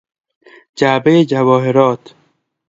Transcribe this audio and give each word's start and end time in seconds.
جعبهی 0.75 1.25
جواهرات 1.25 2.13